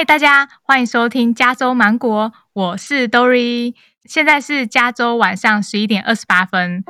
[0.00, 3.74] 嗨，大家欢迎收听加州芒果，我是 Dory，
[4.06, 6.82] 现在是加州晚上十一点二十八分。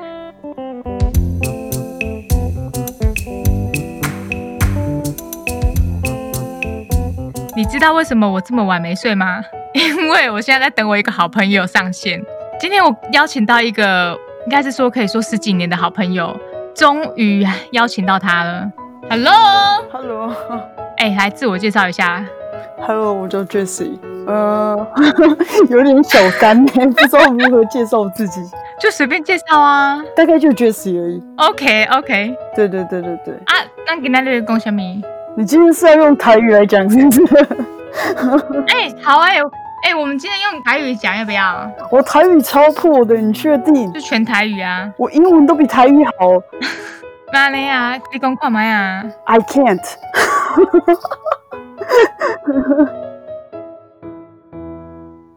[7.56, 9.42] 你知道为什么我这么晚没睡吗？
[9.74, 12.22] 因为我现在在等我一个好朋友上线。
[12.60, 14.16] 今天我邀请到一个，
[14.46, 16.38] 应该是说可以说十几年的好朋友，
[16.76, 18.70] 终于邀请到他了。
[19.08, 20.32] Hello，Hello，
[20.98, 22.24] 哎，来自我介绍一下。
[22.86, 23.98] Hello，我叫 Jessie。
[24.26, 24.86] 呃，
[25.68, 28.40] 有点小干，不知道如何介绍自己，
[28.80, 31.22] 就随便介绍啊，大概就 Jessie 而已。
[31.36, 33.34] OK，OK，对对对对对。
[33.46, 33.54] 啊，
[33.86, 34.80] 那给那里讲什么？
[35.36, 37.46] 你今天是要用台语来讲，是不是？
[38.68, 39.38] 哎，好哎，
[39.84, 41.70] 哎，我们今天用台语讲要不要？
[41.90, 43.92] 我台语超破的，你确定？
[43.92, 44.90] 就全台语啊！
[44.96, 46.12] 我英文都比台语好。
[47.32, 47.94] 哪里啊？
[48.12, 49.80] 你讲看嘛呀？I can't。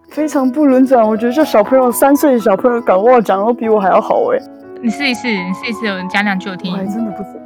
[0.10, 4.38] 非常不轮转，我觉得这小朋友三岁的小朋友搞不好讲都比我还要好哎。
[4.82, 6.72] 你试一试，你试一试，有人讲两句我听。
[6.72, 7.40] 我还真的不知道，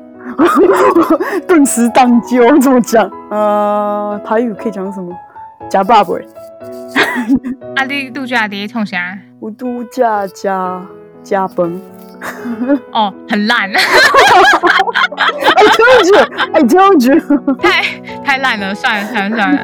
[1.48, 3.10] 顿时当机，我怎么讲？
[3.30, 5.16] 呃，台语可以讲什么？
[5.70, 6.10] 加爸爸。
[7.78, 9.18] 阿弟度假的冲啥？
[9.40, 10.82] 我度假加
[11.24, 11.80] 加崩。
[12.94, 13.70] 哦，很烂。
[13.72, 16.18] I told you,
[16.54, 17.84] I told you，太
[18.24, 19.64] 太烂了，算了算了算了，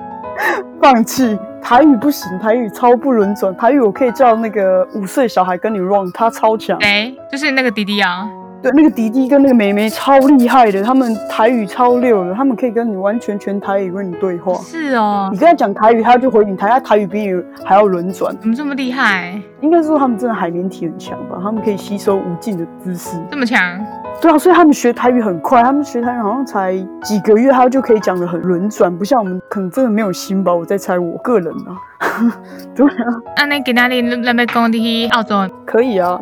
[0.80, 1.38] 放弃。
[1.62, 3.56] 台语不行，台语超不轮转。
[3.56, 6.76] 台语我可以叫那个五岁小孩跟你 run，他超强。
[6.82, 8.28] 哎，就是那个弟弟啊。
[8.64, 14.54] 对，那个迪迪跟那个妹妹超厉害的，他们台语超溜的，他们可以跟你完全全台语跟你对话。
[14.62, 18.34] 是哦，你跟他讲台语，他就回你台，他台语比你还要轮转。
[18.40, 19.38] 怎么这么厉害？
[19.60, 21.38] 应该说他们真的海绵体很强吧？
[21.42, 23.18] 他们可以吸收无尽的知识。
[23.30, 23.78] 这么强？
[24.22, 30.54] 对啊，所以他们学台语很快，他们学台语好像才几个月，他就可以讲的很轮转，不像我们可能真的没有心吧？
[30.54, 31.76] 我在猜我个人啊。
[32.74, 33.04] 对啊。
[33.36, 35.46] 那你给哪里那边工地澳洲？
[35.66, 36.18] 可以啊。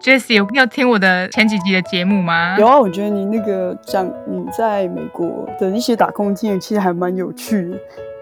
[0.00, 2.56] Jessie，有要听我的前几集的节目吗？
[2.58, 7.76] 有啊，我觉得你那个讲你在美国的一些打工经验，其实还蛮有趣的。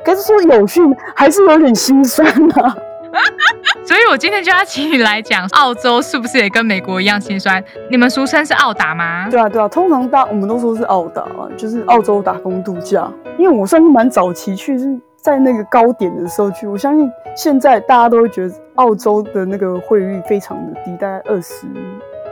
[0.04, 0.82] 可是说有趣，
[1.14, 2.26] 还是有点心酸
[2.58, 2.76] 啊。
[3.86, 7.62] 所以我今天就要请你来讲，澳洲是不是也跟美国一样心酸？
[7.90, 9.28] 你们俗称是澳打吗？
[9.30, 13.08] 对啊，对啊，通常大我们都说是澳打啊，就是澳洲打工度假。
[13.38, 16.66] 因为我算是蛮早期去，是在那个高点的时候去。
[16.66, 18.54] 我相信现在大家都会觉得。
[18.78, 21.66] 澳洲的那个汇率非常的低，大概二十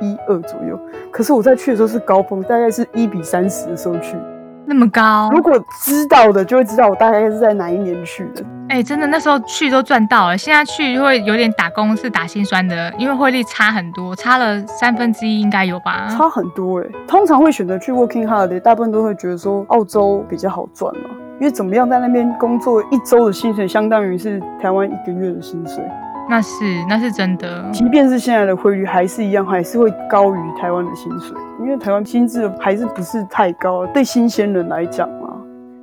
[0.01, 0.79] 一二左右。
[1.11, 4.17] 可是我在去的时候是高峰，大概是一比三十的时候去，
[4.65, 5.29] 那么高。
[5.33, 5.53] 如果
[5.83, 8.45] 知道的就会知道我大概是在哪一年去的。
[8.69, 16.07] 哎，真的那时候去都赚到了，现在去会有点打工是打心酸的，因为汇率差很多，差了三分之一应该有吧？
[16.17, 16.87] 差很多哎。
[17.09, 25.85] 通常会选择去 working hard，大部分都会觉得说澳洲比较好赚嘛，因为怎么样在那边工作一周的薪水相当于是台湾一个月的薪水。
[26.29, 35.29] 那是那是真的，即便是现在的汇率还是一样，还是会高于台湾的薪水，因为台湾薪资还是不是太高，对新鲜人来讲嘛。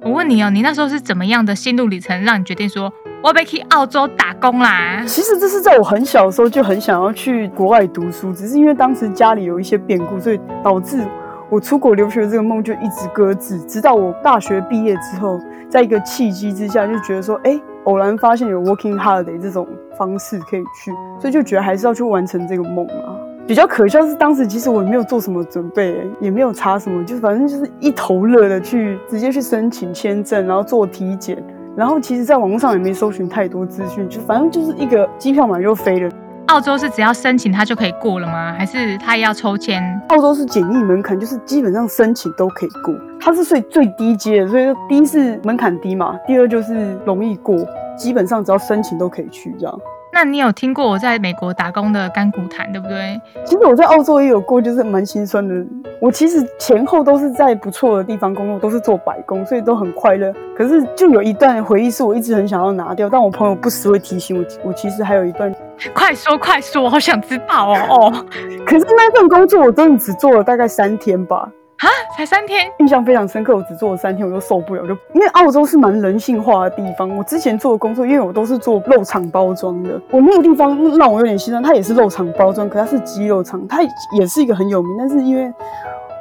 [0.02, 2.92] 我问你哦，你那时候是怎么样的心路历程，让你决定说
[3.24, 5.02] 我要去澳洲打工啦？
[5.08, 11.08] 其实这是在我很小的时候就很想要去国外读书，只是因为当时家里有一些变故，所以导致
[11.54, 17.60] 我出国留学这个梦就一直搁置，直到我大学毕业之后，在一个契机之下，就觉得说，哎。
[17.84, 23.12] 偶然发现有 working holiday 这种方式可以去，所以就觉得还是要去完成这个梦啊。
[23.46, 31.38] 比较可笑是当时其实我也没有做什么准备，也没有查什么，就反正就是一头热的去直接去申请签证，然后做体检，
[31.76, 36.10] 然后其实在网络上也没搜寻太多资讯，就反正就是一个机票买就飞了。
[36.54, 38.54] 澳洲是只要申请他就可以过了吗？
[38.56, 39.82] 还是他也要抽签？
[40.10, 42.94] 澳洲是简易门槛，就是基本上申请都可以过。
[43.20, 47.58] 它是最最低阶的，所以第一是门槛低嘛，第二就是容易过，
[47.98, 49.80] 基本上只要申请都可以去这样。
[50.14, 53.20] 那你有听过我在美国打工的干股谈，对不对？
[53.44, 55.56] 其实我在澳洲也有过，就是蛮心酸的。
[56.00, 60.32] 我其实前后都是在不错的地方工作，都是做白工，所以都很快乐。
[60.56, 65.54] 可是就有一段回忆是我一直很想要拿掉，但我朋友不时会提醒我，我其实还有一段。
[65.96, 68.26] 快说快说，我好想知道哦哦。
[68.66, 71.50] 可是那份工作我真的只做了大概三天吧。
[71.80, 73.56] 啊，才三天，印象非常深刻。
[73.56, 74.88] 我只做了三天，我就受不了。
[74.88, 80.00] 就因为澳洲是蛮人性化的地方，我之前做的工作，因为我都是做肉厂包装的。
[80.10, 83.82] 我那个地方让我有点心酸，它也是肉厂包装，可它是鸡肉厂，它
[84.18, 84.96] 也是一个很有名。
[84.98, 85.52] 但是因为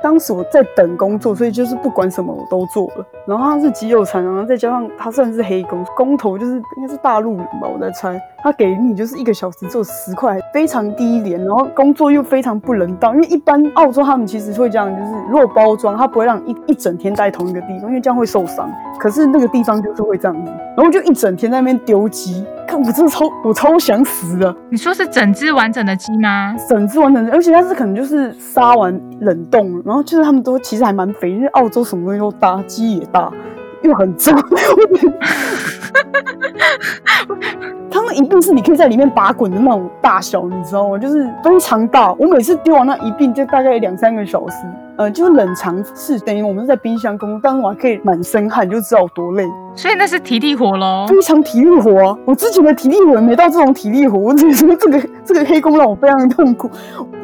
[0.03, 3.07] 当时我在等工作，所以就是不管什么我都做了。
[3.27, 8.21] 然后他是肌肉餐，然后再加上他算是黑工，工头就是应该是大陆人吧，我在猜。
[8.45, 13.15] 他给你就是一个小时做十块，非常低廉，然后工作又非常不人道。
[13.15, 18.69] 因为一般澳洲他们其实会这样，就是如果包装，他不会让你一一整天在同一个地方，因为这样会受伤。
[18.99, 24.53] 可是那个地方就是会这样子，然后就一整天在那边丢鸡，看我真的超我超想死的。
[24.69, 26.57] 你说是整只完整的鸡吗？
[26.69, 33.31] 整只完整的，而且它是可能就是杀完冷冻，然后就是他们都其实还蛮肥，因为澳洲什么东西都大，鸡也大，
[33.83, 34.35] 又很重。
[37.91, 40.97] 他们一并是你可以在里面打滚的那种大小，你知道吗？
[40.97, 42.11] 就是非常大。
[42.15, 44.67] 我每次丢完那一并就大概两三个小时，
[44.99, 49.45] 呃，就是冷藏室，等于我们是在冰箱工作，但是我还可以满身汗，就知道多累。
[49.75, 52.19] 所以那是体力活喽，非常体力活啊！
[52.27, 56.71] 我之前的体力活没到这种体力活，我只是说这个这个黑工让我非常的痛苦。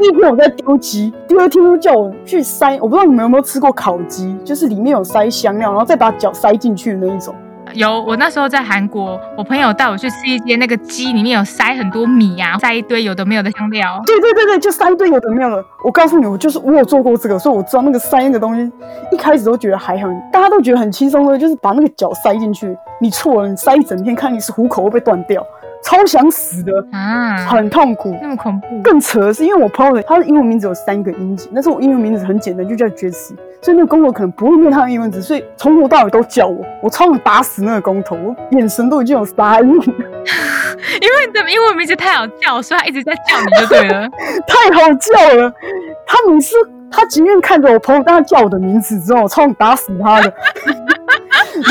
[0.01, 7.35] 第一天我在丢鸡，第二天又叫我去塞，我不知道你们有没有吃过烤鸡，就是里面有塞香料，然后再把脚塞进去的那一种。
[7.75, 14.03] 有，我那时候在韩国，我朋友带我去吃一间那个鸡，里面有塞很多米啊，塞一堆有的没有的香料。
[14.07, 15.65] 对对对对，就塞一堆有的没有的。
[15.85, 18.73] 我告诉你，我就是我有做过这个，所以我知道那个塞那个东西，
[19.13, 22.77] 一开始都觉得还很，大家都觉得很轻松的，就是把那个脚塞进去。
[23.01, 25.45] 你错了，你塞一整天，看你是虎口会不会断掉。
[25.83, 28.83] 超想死的啊，很痛苦，那么恐怖。
[28.83, 39.65] 更扯的是，因为我朋友他的英文名字有三个音节，但是我英文名字很简单，就叫 Jesse，所以那个工头可能不会念他的英文字，所以从头到尾都叫我，我超想打死那个工头，我眼神都已经有杀意。
[41.01, 44.09] 因为你的英文名字太好叫，所以他一直在叫你就对了，
[44.47, 45.53] 太好叫了。
[46.07, 46.55] 他每次
[46.91, 50.33] 他即便看着我朋友，但他叫我的名字之后，我超想打死他的。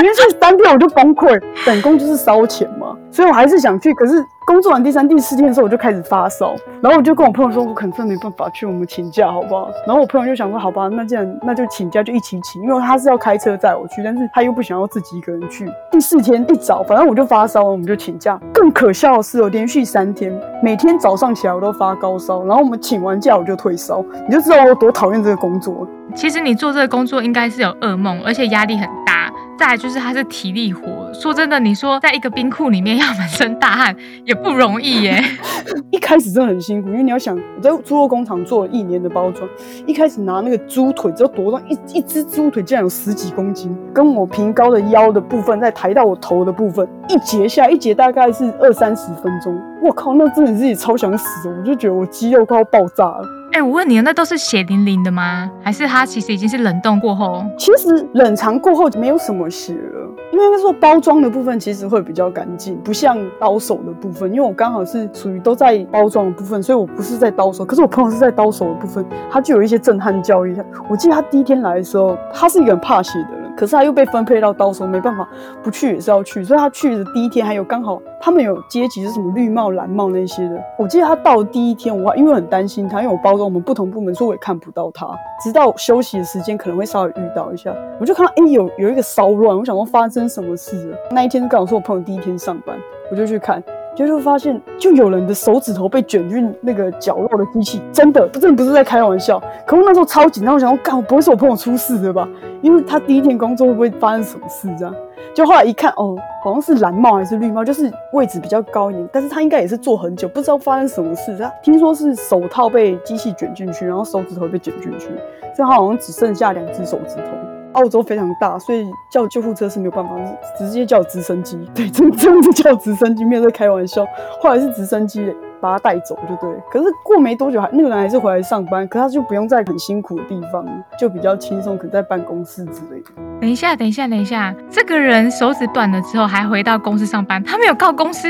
[0.02, 3.94] 连续三天我就崩溃，等工就是烧钱嘛，所以我还是想去。
[3.94, 9.70] 可是工作完第三、第四天的时候，我就开始发烧，然后我就跟我朋友说，我可能真的没办法去，我们请假好不好？
[9.86, 15.70] 然后我朋友就想说，好吧，那既然那就请假就一起请，因为他是要开车载我去，但是他又不想要自己一个人去。
[15.92, 18.40] 第四天一早，反正我就发烧了，我们就请假。
[18.54, 25.88] 更可笑的是，我连续三天，每天早上起来我都发高烧，然后我们请完假我就退烧，你就知道我多讨厌这个工作。
[26.16, 29.17] 其实你做这个工作应该是有噩梦，而且压力很大。
[29.58, 30.82] 再就是它是体力活，
[31.14, 35.24] 说真的，你说在一个冰库里面要满身大汗也不容易耶。
[35.92, 39.48] 一开始真的很辛苦，因为你要想我在猪肉工厂做了一年的包装，
[39.86, 49.60] 一开始拿那个猪腿，只要多重，一一只猪腿竟然有十几公斤，跟我平高的腰的部分再抬到我头的部分，一节下一节大概是二三十分钟。
[49.82, 53.37] 我靠，那真的自己超想死，我就觉得我肌肉快要爆炸了。
[53.58, 55.50] 哎，我问你，那都是血淋淋的吗？
[55.64, 57.44] 还是它其实已经是冷冻过后？
[57.58, 64.32] 其实冷藏过后没有什么血了，因为那时候包装的部分其实会比较干净，不像刀手的部分。
[64.32, 67.66] 因为我刚好是属于都在包装的部分，所以我不是在刀手。
[67.66, 70.56] 可是我朋友是在刀手的部分，他就有一些震撼教育。
[70.88, 73.48] 我记得他第一天来的时候，他是一个很怕血的人。
[73.58, 75.28] 可是他又被分配到刀手，没办法，
[75.64, 76.44] 不去也是要去。
[76.44, 80.62] 所以他去的第一天，还有刚好他们有阶级是什么绿帽、蓝帽那些的。
[80.78, 85.08] 我记得他到第一天，我因为很担心他，因为我包装我们不同部门，所以我也看不到他。
[85.44, 90.98] 直到休息的时间，可能会稍微遇到一下，我就看到哎有有一个骚乱，我想说发生什么事了。
[91.12, 92.76] 那一天刚好是我朋友第一天上班，
[93.12, 93.64] 我就去看。
[93.96, 99.42] 就就发现，就有人的手指头被卷进那个绞肉的机器，真的，真的不是在开玩笑。
[99.66, 102.30] 可我那时候超紧张，我想说，干，不会是我朋友出事的吧？
[102.62, 104.70] 因为他第一天工作会不会发生什么事？
[104.78, 104.94] 这样，
[105.34, 111.36] 就后来一看，哦，好像是蓝帽还是绿帽，就是位置比较高一点，但是他应该也是坐很久，不知道发生什么事。
[111.36, 115.08] 他听说是手套被机器卷进去，然后手指头被卷进去，
[115.56, 117.57] 所以他好像只剩下两只手指头。
[117.78, 120.16] 澳洲非常大，所以叫救护车是没有办法，
[120.58, 121.58] 直接叫直升机。
[121.76, 124.04] 对，真真的叫直升机，没有在开玩笑。
[124.42, 126.50] 后来是直升机把他带走，就对。
[126.72, 130.66] 可是过没多久，还那个人还是回来上班，可他就不用在很辛苦的地方，
[131.00, 133.12] 就比较轻松，可能在办公室之类的。
[133.40, 138.28] 等一下，等一下，等一下，这个人手指断了之后还回到公司上班，他没有告公司？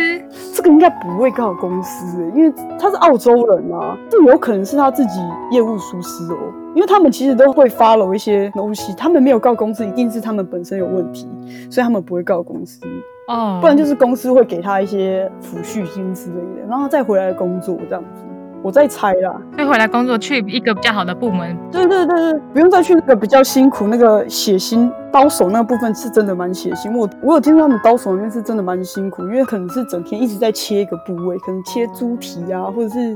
[0.53, 5.19] 这个应该不会告公司，因为他是澳洲人啊，这有可能是他自己
[5.51, 6.38] 业务疏失哦。
[6.75, 11.27] 因为他们其实都会 follow 一些东西，他们没有告公司，一定是他们本身有问题，
[11.72, 12.81] 所以他们不会告公司
[13.27, 18.24] 哦，不然就是公司会给他一些抚恤金之类的，然后再回来工作这样子。
[18.63, 21.55] 我在猜啦，再回来工作去一个比较好的部门。
[21.72, 26.93] 对对对对，不用再去那个比较辛苦、那个血腥刀手那部分是真的蛮血腥。
[26.98, 33.15] 我我有听说他们刀手那边是真的蛮辛苦，因为可能是整天一直在切一个部位，可能切猪蹄啊，或者是。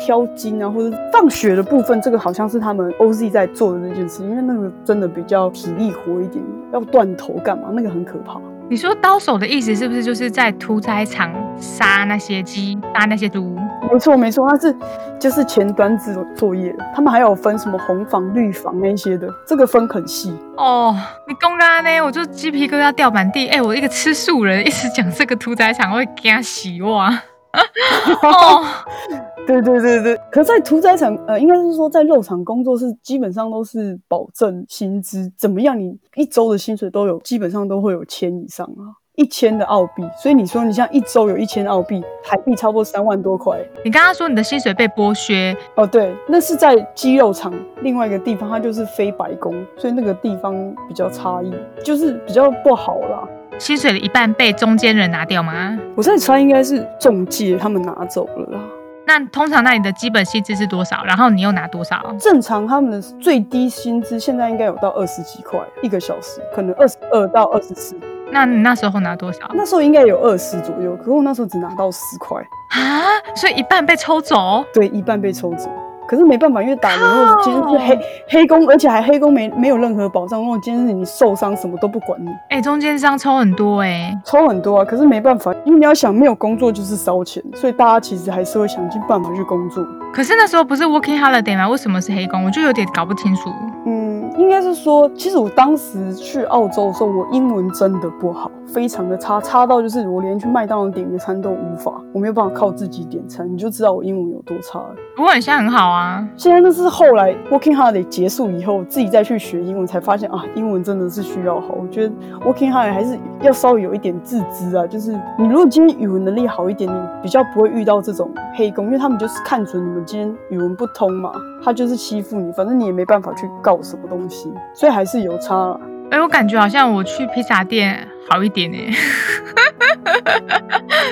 [0.00, 7.68] 挑筋啊，或者放血的部分，这个好像是他们 OZ 在做的那件事，因为那个真的比较体力活一点，要断头干嘛？
[7.72, 8.40] 那个很可怕。
[8.70, 11.30] 你说刀手的意思是不是就是在屠宰场
[11.60, 13.54] 杀那些鸡、杀那些猪？
[13.92, 14.74] 没错没错，它是
[15.20, 20.34] 就是前端制作业，他们还有分什么红房、绿房那些的，这个分很细。
[20.56, 20.96] 哦，
[21.28, 23.48] 你公干呢，我就鸡皮疙瘩掉满地。
[23.48, 27.22] 哎，我一个吃素人，一直讲这个屠宰场会给他洗哇。
[28.22, 28.64] 哦，
[29.46, 35.78] 对对对对，可在屠宰场，呃，应该是说在肉场工作是基本上都是保证薪资，怎么样？
[35.78, 39.00] 你一周的薪水都有，基本上都会有千以上啊。
[39.16, 43.56] 一千的澳币，所以你说你像一周有一千澳币，台币差不多三万多块。
[43.84, 50.52] 你刚刚说你的薪水被剥削哦，对，那是在鸡肉厂另外一个地方，它就是非白工，所以那个地方
[50.88, 53.28] 比较差异，就是比较不好啦。
[53.58, 55.78] 薪水的一半被中间人拿掉吗？
[55.94, 58.60] 我在猜应该是中介他们拿走了啦。
[59.06, 61.04] 那通常那里的基本薪资是多少？
[61.04, 62.02] 然后你又拿多少？
[62.18, 67.96] 正常他们的最低薪资现在应该有到二十几块一个小时，可能二十二到二十四。
[68.30, 69.40] 那你那时候拿多少？
[69.54, 73.04] 那时候应该有二十左右，可是我那时候只拿到十块啊，
[73.36, 74.64] 所以一半被抽走。
[74.72, 75.70] 对，一半被抽走。
[76.06, 80.40] 可是没办法，因为打人，或今天是黑黑工，而且还黑工没没有任何保障。
[80.40, 82.28] 如果今天是你受伤，什么都不管你。
[82.50, 84.84] 哎，中间商抽很多哎，抽很多啊。
[84.84, 89.84] 可是没办法，因为你要想，没有工作就是烧钱，所以大家其实还是会想尽办法去工作。
[90.12, 91.68] 可是那时候不是 working holiday 吗？
[91.68, 92.44] 为什么是黑工？
[92.44, 93.50] 我就有点搞不清楚。
[93.86, 98.50] 嗯，应该是说，其实我当时去澳洲的时候，我英文真的不好。
[98.66, 104.96] 非常的差，差到就是我连去麦当劳点个餐都无法，我没有办法靠自己点餐，你就知道我英文有多差了。
[105.14, 105.93] 不过你现在很好啊，
[106.36, 111.74] 现在那是后来 working hard 结束以后，自己再去学英文才发现啊，英文真的是需要好。
[111.74, 121.32] 我觉得 working hard 还是要稍微有一点自知啊，就是你如果今天语文能力好一点，你比较不会遇到这种黑工，因为他们就是看准你们今天语文不通嘛，
[121.62, 125.78] 他就是欺负你，反正你也没办法去告什么东西，所以还是有差。
[126.10, 128.78] 哎，我感觉好像我去披萨店好一点呢，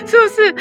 [0.07, 0.55] 是不是？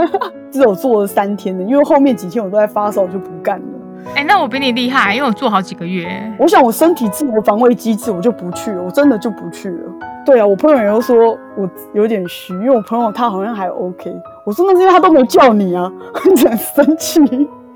[0.50, 3.66] 只有做了三天的，因为后面几天我都在发烧，就不干了。
[4.14, 6.08] 哎，那我比你厉害，因为我做好几个月。
[6.38, 9.92] 我想我身体自我防卫机制，我就不去了，我真的就不去了。
[10.24, 14.10] 对啊，我朋友又说我有点虚，因为我朋友他好像还 OK。
[14.44, 17.20] 我说那是因为他都没叫你啊， 很生气。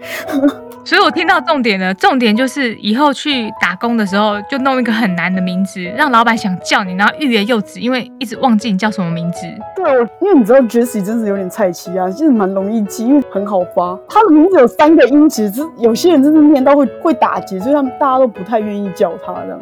[0.84, 9.46] 所以我听到重点了，重点就是以后去打工的时候，就弄一个很难的名字，让老板想叫你，然后欲言又止，因为一直忘记你叫什么名字。
[9.76, 9.84] 对，
[10.20, 13.96] 因为你知道 Jessie 真是有点菜鸡啊，其实蛮容易记，因为很好发。
[14.08, 19.60] 他的名字有三个音节，就有些人真的念到会会打结，所以他们大家都不太愿意叫他这样。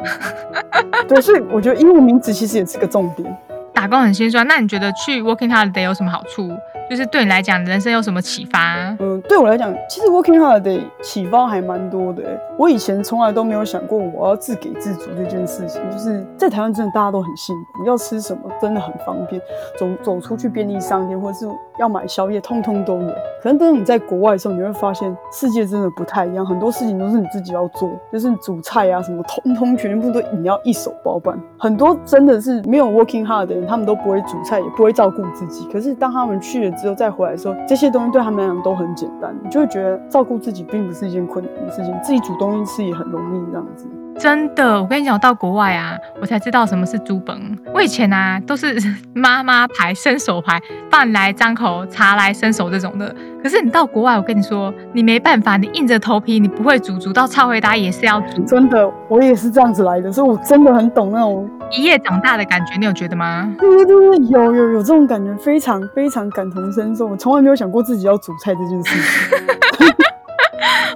[1.07, 3.37] 对，所以我觉得英文名字其实也是个重点。
[3.75, 6.51] 打工很心酸，那你觉得去 Working Holiday 有什么好处？
[6.91, 8.93] 就是对你来讲，人生有什么启发？
[8.99, 12.21] 嗯，对我来讲，其实 working hard 的启发还蛮多的。
[12.57, 15.81] 我以前从来都没有想过我要自给自足这件事情。
[15.89, 19.41] 就是在台湾，真的大家都很幸福，要吃什么真的很方便，
[19.79, 23.07] 走走出去便利商店或者是要买宵夜，通通都有。
[23.41, 31.39] 可能当你在国外的时候，你会发现世界真的不太一样，很多事情都是你自己要做，就是煮菜啊什么，通通全部都你要一手包办。
[31.57, 35.65] 很多真的是没有 working hard 的人，他们都不会煮菜，也不会照顾自己。
[35.71, 36.77] 可是当他们去了。
[36.81, 43.87] 之后再回来说，这些东西对他们来讲都很简单，你就会觉得照顾自己并不是一件困难的事情，自己煮东西吃也很容易这样子。
[44.19, 47.57] 真的，我跟你讲，到国外啊，我才知道什么是猪本。
[47.73, 48.75] 我以前啊都是
[49.15, 50.59] 妈妈牌、伸手牌，
[50.91, 53.15] 饭来张口，茶来伸手这种的。
[53.41, 58.43] 可是你到国外，我跟你说，你没办法，你硬着头皮，你不会煮，煮到超回答也是要煮。
[58.43, 62.77] 真的，我也是这样子来的，所以我真的很懂那种一夜长大的感觉。
[62.77, 63.51] 你有觉得吗？
[63.59, 67.07] 对对对，有有有这种感觉，非常非常感同身受。
[67.07, 69.87] 我从来没有想过自己要煮菜这件事情。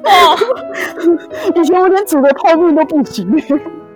[0.05, 0.37] 哦，
[1.55, 3.41] 以前我连煮个泡面都不行。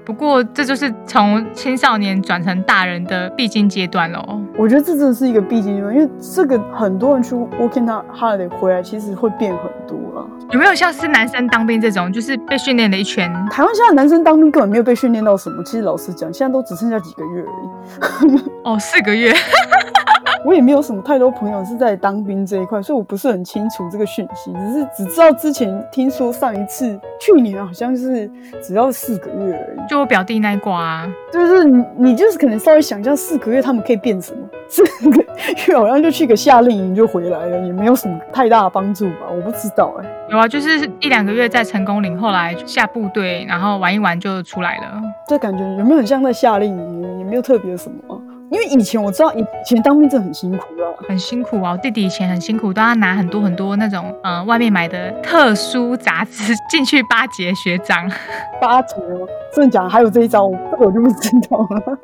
[0.05, 4.41] 不过这就是从青少年转成大人的必经阶段喽。
[4.57, 10.27] 我觉得这真的是一个必经阶段，因为这个很多人去 working holiday 回来，其实会变很多了。
[10.49, 13.31] 有没有像是男生当兵这种，就是被训练了一圈？
[13.51, 15.63] 台湾现在男生当兵根本没有被训练到什么。
[15.63, 18.41] 其实老实讲，现在都只剩下几个月而已。
[18.65, 19.31] 哦，四个月。
[20.45, 28.29] 我也没有什么太多朋友是在当兵这一块，所以我不是很清楚这个讯息，只是只知道之前听说上一次去年好像是
[28.61, 29.89] 只要四个月而已。
[29.89, 35.17] 就我表弟那一挂啊，就是你你就是可能稍微想一下四个月他们可以变什么，四个
[35.67, 39.27] 月好像就去个夏令营就回来了，也没有什么太大的帮助吧？
[39.29, 40.05] 我不知道哎。
[40.29, 45.01] 有啊，就是一两个月在成功岭，后来下部队，然后玩一玩就出来了。
[45.27, 47.19] 这感觉有没有很像在夏令营？
[47.19, 48.21] 也没有特别什么。
[48.51, 51.71] 因为以前我知道以前当兵真的很辛苦啊，很辛苦啊！
[51.73, 58.09] 我弟弟以前很辛苦，都要拿很多很多那种呃外面买的特殊杂志进去巴结学长。
[58.59, 59.27] 巴结吗？
[59.55, 59.89] 真的假的？
[59.89, 61.97] 还有这一招，这个我就不知道了。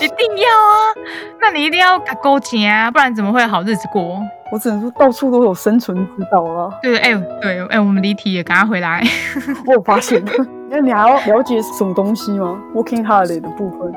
[0.00, 0.94] 一定要啊！
[1.40, 4.20] 那你一定要搞勾结啊，不然怎么会有好日子过？
[4.50, 6.70] 我只能说到处都有生存之道啊。
[6.82, 9.02] 对，哎、对，哎、我们离题也赶快回来。
[9.66, 10.22] 我有发现，
[10.70, 13.92] 那 你还要了解什么东西吗？Working holiday 的部分，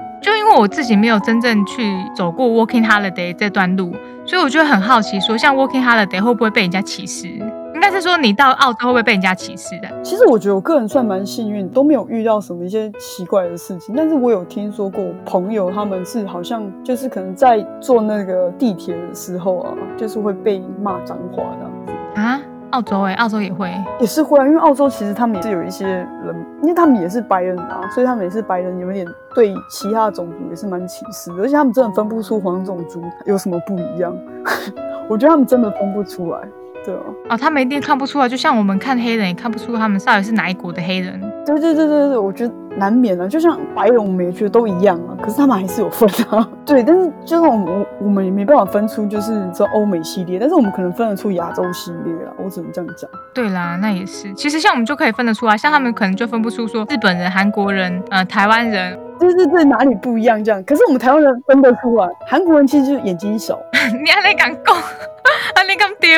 [0.55, 1.83] 为我自己没有真正去
[2.15, 3.93] 走过 Working Holiday 这段路，
[4.25, 7.27] 所以我就很好奇说像 Working Holiday 会不会被人家歧视？
[7.73, 10.01] 应该是说你到澳洲会不会被人家歧视的？
[10.01, 13.93] 其实我觉得我个人算蛮幸运，都没有遇到什么一些奇怪的事情。
[13.95, 21.91] 但是我有听说过朋友他们是好像就是可能在坐那个地铁的时候啊，就是会被骂脏话这样子。
[22.15, 22.41] 啊，
[22.75, 23.71] 澳洲哎、澳洲也会。
[24.01, 34.13] 也是会啊，因为澳洲其实他们也是有一些人，因为他们也是白人啊，所以他们也是白人，有一点对其他种族也是蛮歧视的，而且他们真的分不出黄种族有什么不一样。
[35.07, 36.39] 我觉得他们真的分不出来，
[36.83, 41.17] 对啊，哦，他们一定看不出来，就像我们看黑人也看不出他们到底是哪一国的黑人。
[41.45, 46.47] 对对对对对，我觉得难免啊，就像白人我们也觉得都一样啊，可是他们还是有分啊。
[46.65, 53.09] 对，但是就是我们我们也没办法分出就是这欧美系列，但是我们可能分得出亚洲系列啊，我只能这样讲。
[53.33, 54.33] 对啦，那也是。
[54.33, 58.99] 其实像我们就可以分得出来，像他们可能就分不出说日本人、韩国人、呃台湾人。
[59.17, 60.61] 对对对，哪里不一样这样？
[60.65, 63.57] 可是我们台湾人分得出来，韩国人其实就是眼睛小。
[64.03, 64.75] 你还你敢讲？
[64.75, 66.11] 啊，你敢丢？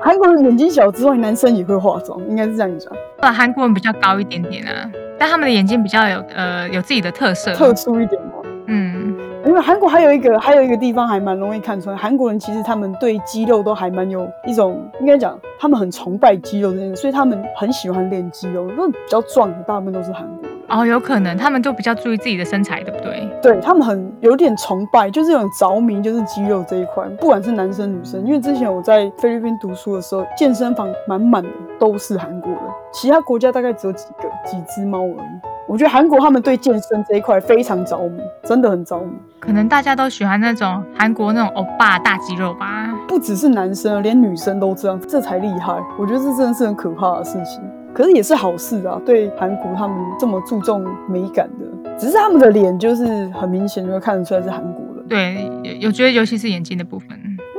[0.00, 7.54] 韩国人眼睛小之外，男生也会化妆，应该是这样讲，那，韩国人比较高一点点啊，但他们的眼睛比较有呃有自己的特色。
[7.54, 8.28] 特殊一点嘛。
[8.66, 9.14] 嗯，
[9.44, 18.70] 因为韩国还有一个还有一个地方还蛮容易看出来，韩国人其实他们对肌肉都还蛮有一种，应该讲他们很崇拜肌肉这件事，所以他们很喜欢练肌肉。
[18.76, 23.28] 那比较壮的大部分都是韩国人，哦，有可能他们就比较注意自己的身材，对不对？
[23.42, 28.24] 对他们很有点崇拜，就是有点着迷，就是肌肉这一块，不管是男生女生。
[28.24, 32.60] 因为之前我在菲律宾读书的时候，健身房满满的都是韩国人，
[32.92, 35.40] 其他国家大概只有几个几只猫而已。
[35.66, 39.12] 我觉得韩国他们对健身这一块非常着迷，真的很着迷。
[39.40, 42.94] 可能大家都喜欢那种韩国那种欧巴大肌肉吧。
[43.08, 45.74] 不只是男生，连女生都这样，这才厉害。
[45.98, 47.62] 我觉得这真的是很可怕的事情，
[47.94, 49.00] 可是也是好事啊。
[49.06, 55.06] 对韩国他们这么注重美感的，只是他们的脸就是很明显就会看得出来是韩国人。
[55.08, 57.08] 对，有有觉得尤其是眼睛的部分。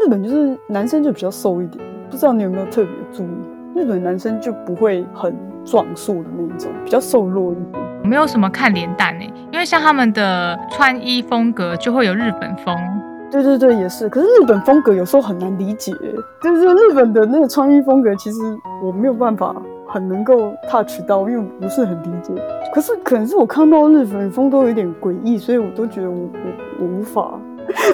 [0.04, 7.84] 日本就是男生就比较瘦一点，不知道你有没有特别注意，日本男生就不会很壮硕的那一种，比较瘦弱一点。
[8.04, 12.76] 没有什么看脸蛋诶，因为像他们的穿衣风格就会有日本风。
[13.32, 14.08] 对对对，也是。
[14.08, 15.92] 可是日本风格有时候很难理解，
[16.42, 18.38] 就是日本的那个穿衣风格，其实
[18.84, 19.56] 我没有办法
[19.96, 22.34] 很能够 touch 到，因为不是很理解。
[22.74, 27.32] 可是可能是我看到日本风都有点诡异，所以我都觉得我我我无法。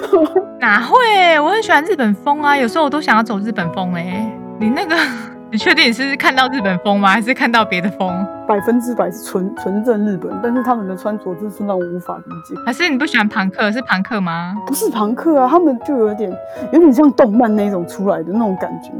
[0.58, 1.38] 哪会？
[1.38, 4.28] 我很喜欢日本风啊，有时候我都想要走日本风诶。
[4.58, 4.96] 你那个，
[5.52, 7.10] 你确定你是看到日本风吗？
[7.10, 8.26] 还是看到别的风？
[8.48, 12.60] 百分之百是纯纯正日本，但是他们的穿着真是让我无法理解。
[12.66, 13.70] 还是你不喜欢朋克？
[13.70, 14.56] 是朋克吗？
[14.66, 16.36] 不是朋克啊，他们就有点
[16.72, 18.90] 有点像动漫那种出来的那种感觉，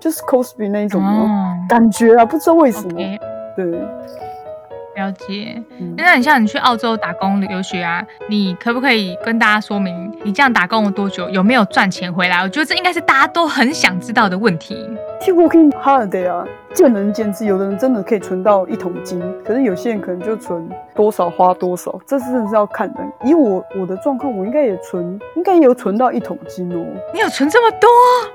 [0.00, 1.28] 就是 cosplay 那一种、哦
[1.68, 2.98] 感觉啊，不知道为什么。
[3.56, 3.64] 对，
[4.96, 5.62] 了解。
[5.78, 12.38] 嗯那你像你去澳洲打工留学啊，你可不可以跟大家说明你这样打工了多久，有没有赚钱回来？
[12.38, 14.76] 我觉得这应该是大家都很想知道的问题。
[15.20, 23.12] 去 working holiday 啊，见仁见智，有的人真的可以存到一桶金，可是有些人可能就存多少花多少，这真的是要看人。
[23.24, 26.84] 以我我的状况，我应该也存，应该也有存到一桶金哦。
[27.12, 27.88] 你有存这么多？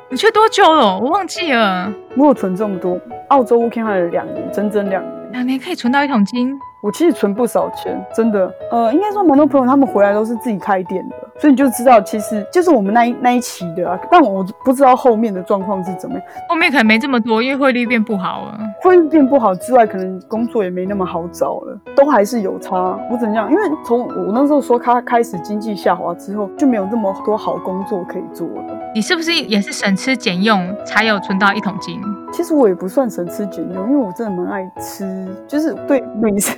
[0.10, 1.00] 你去多久了？
[1.00, 1.92] 我忘记了。
[2.18, 5.32] 我有存这么多，澳洲 working holiday 两年，整整两年。
[5.32, 6.54] 两年可以存到一桶金？
[6.84, 8.54] 我其实存不少钱，真的。
[8.70, 13.98] 呃，应该说蛮多朋友他们回来都是自己开店的，所以你就知道，其实就是我们那一那一期的啊。
[14.12, 18.60] 但我不知道后面的状况是怎么样，后面可能没这么多，因为汇率变不好了。
[18.82, 23.00] 汇率变不好之外，可能工作也没那么好找了，都还是有差。
[23.10, 28.78] 我只能讲，因为从我那时候说他开始经济下滑之后，就没有那么多好工作可以做了。
[28.94, 31.98] 你是不是也是省吃俭用才有存到一桶金？
[32.34, 36.58] 其实我也不算省吃俭用，因为我真的蛮爱吃，就是对美食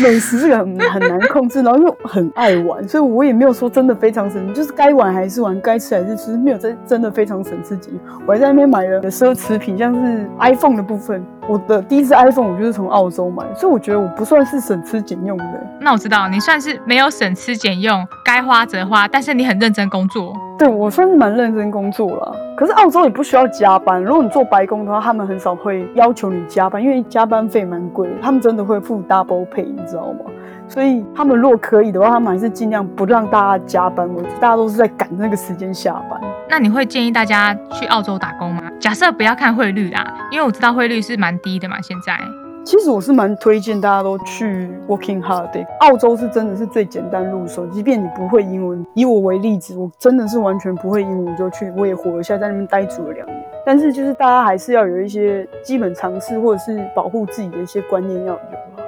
[0.00, 8.22] 美食这个很很难控制，然后又很爱玩，所以我也没有说真的非常省，就是该玩还是玩，该吃还是吃，没有真真的非常省吃俭用。
[8.26, 15.66] 我还在那边买了奢侈品，像是 iPhone 的部分，我的第一次 iPhone 我就是从澳洲买，所以我觉得我不算是省吃俭用的。
[15.80, 20.32] 那我知道你算是没有省吃俭用，该花则花，但是你很认真工作。
[20.56, 24.00] 对我算是蛮认真工作了，可是澳洲也不需要加班。
[24.00, 30.30] 如果你做白工的话，他们很少会要求你加班，因为加班费蛮贵，他们真的会付 double pay，你知道吗？
[30.68, 34.08] 所以他们如果可以的话，他们还是尽量不让大家加班。
[34.08, 36.20] 我觉得大家都是在赶那个时间下班。
[36.48, 38.61] 那你会建议大家去澳洲打工吗？
[38.82, 42.18] 假设不要看汇率啦，因为我知道汇率是蛮低的嘛，现在。
[42.64, 53.42] 其实我是蛮推荐大家都去 Working Holiday，澳洲是真的是最简单入手，即便你不会英文，以我为例子，我真的是完全不会英文就去，我也活一下在那边待足了两年。
[53.66, 58.40] 但是就是大家还是要有一些基本常识，或者是保护自己的一些观念要有。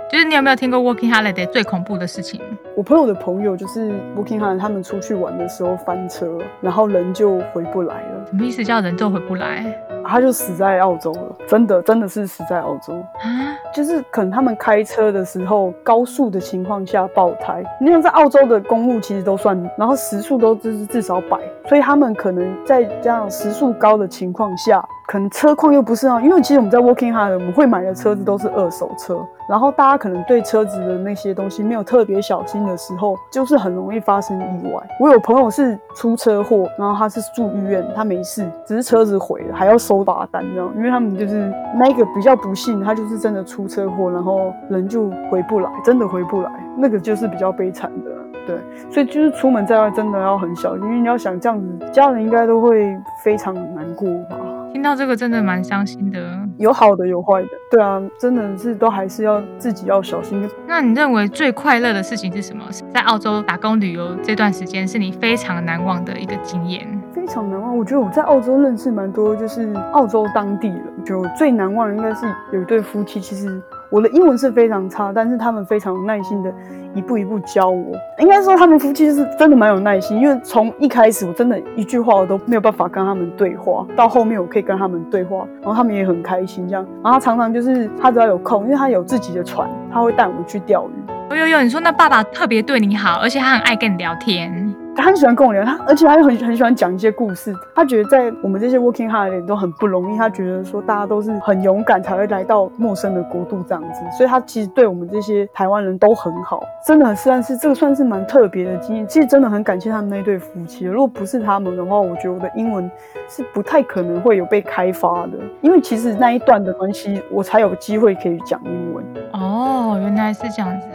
[0.08, 2.40] 就是你有没有听过 Working Holiday 最恐怖的事情？
[2.76, 8.26] 我朋友的朋友就是 Working Holiday，他们出去玩的时候翻车，然后人就回不来了。
[8.30, 8.62] 什么意思？
[8.64, 9.64] 叫人就回不来？
[10.06, 13.24] 他就死在澳洲了，真的，真的是死在澳洲啊！
[13.72, 17.64] 就是可能他们开车的时候，高速的情况下爆胎。
[17.80, 21.38] 你像在澳洲的公路其实都算，然后时速都就是至少百，
[21.68, 24.84] 所以他们可能在这样时速高的情况下。
[25.06, 34.82] 可能车况又不是啊，因为其实我们在 Working Hard，我们会买的车子都是二手车，然后大家可能对车子的那些东西没有特别小心的时候，就是很容易发生意外。
[34.98, 48.10] 我有朋友是出车祸，然后他是住医院，他没事，只是车子毁了，还要收罚单，这样，因为他们就是那个比较不幸，他就是真的出车祸，然后人就回不来，真的回不来，那个就是比较悲惨的。
[48.46, 48.56] 对，
[48.90, 54.36] 所以就是出门在外真的要很小心，因为你要想这样子，家人应该都会非常难过吧。
[54.74, 60.50] 听到这个真的蛮伤心的，有好的有坏的，对啊，真的是都还是要自己要小心。
[60.66, 62.64] 那你认为最快乐的事情是什么？
[62.92, 66.84] 在澳洲打工旅游这段时间，是你非常难忘的一个经验？
[67.12, 70.82] 非常难忘，我觉得我在澳洲认识蛮多，就是澳洲当地人。
[71.06, 73.62] 就最难忘的应该是有一对夫妻，其实。
[73.94, 76.52] 我的英文是非常差，但是他们非常有耐心的
[76.96, 77.92] 一步一步教我。
[78.18, 86.84] 应该说他们夫妻是真的蛮有耐心，因为从一开始我真的一句话我都没有办法跟他们对话，到后面我可以跟他们对话，然后他们也很开心这样。
[87.04, 91.12] 然后常常就是他只要有空，因为他有自己的船，他会带我们去钓鱼。
[91.30, 94.74] 哦呦呦，你说那爸爸特别对你好，而且他很爱跟你聊天。
[94.96, 97.54] 他很喜欢跟我聊，他而且他又很很喜欢讲一些故事。
[97.74, 100.16] 他觉得在我们这些 working hard 的人都很不容易。
[100.16, 109.06] 他觉得说大家都是很勇敢才会来到陌生的国度这样子，所以他其实对我们这些台湾人都很好，真的算是这个算是蛮特别的经验。
[109.06, 110.84] 其实真的很感谢他们那对夫妻。
[110.84, 112.90] 如果不是他们的话，我觉得我的英文
[113.28, 119.04] 是不太可能会有被开发的，因为其实那一段的关系，我才有机会可以讲英文。
[119.32, 120.86] 哦，原来是这样子。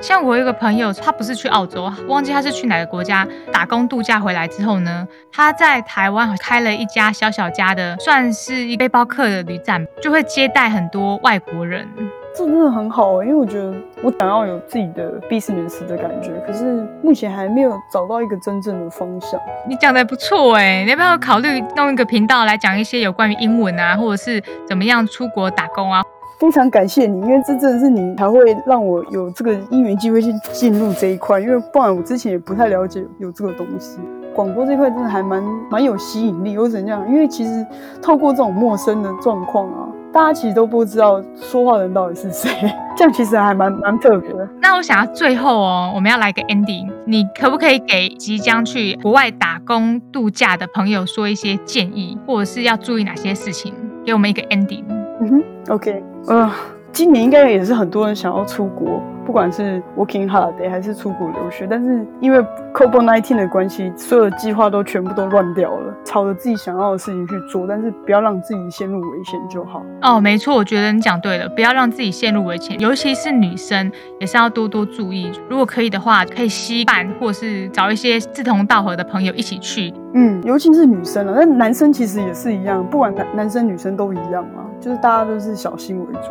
[0.00, 11.88] 像我有一个朋友，他不是去澳洲，忘记他是去哪个国家打工度假回来之后呢，他在台湾开了一家小小家的，算是一背包客的旅站，就会接待很多外国人。
[12.34, 19.40] 这真的很好，因为我觉得我想要有自己的 business 的感觉，可是目前还没有找到一个真正的方向。
[19.66, 26.02] 你讲的不错哎，你要不要考虑弄一个频道来讲一些有关于英文啊，或者是怎么样出国打工啊？
[26.38, 33.98] 非常感谢你，因为这真的是你才会让我有这个因缘机会去进入这一块，因为不然我之前也不太了解有这个东西。
[34.34, 37.08] 广播这块真的还蛮蛮有吸引力，或者怎样？
[37.08, 37.66] 因为其实
[38.02, 42.50] 透过这种陌生的状况啊，大家其实都不知道说话人到底是谁，
[42.94, 44.46] 这样其实还蛮蛮特别的。
[44.60, 53.72] 那我想要最后哦，我们要来个 ending，你可不可以给即将去国外打工度假的朋友说一些建议，或者是要注意哪些事情？
[54.04, 54.95] 给我们一个 ending。
[55.20, 56.02] 嗯哼，OK。
[56.28, 56.50] 呃，
[56.92, 59.00] 今年应该也是很多人想要出国。
[59.26, 62.38] 不管是 working holiday 还是出国留学，但是因为
[62.72, 69.82] nineteen 的关系，所有的计划都全部都乱掉了，朝着自己想要的事情去做，但是不要让自己陷入危险就好。
[70.00, 75.32] 哦，没错，我觉得你讲对了，不要让自己陷入危险，尤其是女生也是要多多注意。
[75.50, 79.92] 如果可以的话，可以吸伴或是找一些志同道合的朋友一起去。
[80.14, 86.30] 嗯，尤其是女生啊，那男生其实也是一样，不管男男生女生都一样啊，就是大家都是小心为主，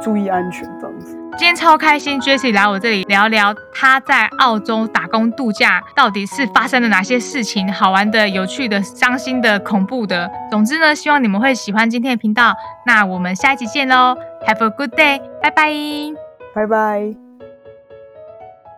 [0.00, 1.15] 注意安全这样子。
[1.38, 10.30] 今天超开心，Jessie 来我这里聊聊她在澳洲打工度假到底是发生了哪些事情，好玩的、有趣的、伤心的、恐怖的。
[10.50, 12.54] 总之呢，希望你们会喜欢今天的频道。
[12.86, 15.72] 那我们下一集见喽，Have a good day，拜拜，
[16.54, 17.25] 拜拜。